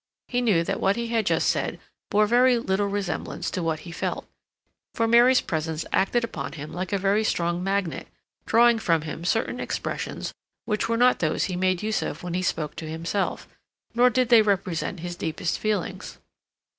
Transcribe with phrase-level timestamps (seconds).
[0.29, 3.91] He knew that what he had just said bore very little resemblance to what he
[3.91, 4.25] felt,
[4.95, 8.07] for Mary's presence acted upon him like a very strong magnet,
[8.47, 10.33] drawing from him certain expressions
[10.65, 13.47] which were not those he made use of when he spoke to himself,
[13.93, 16.17] nor did they represent his deepest feelings.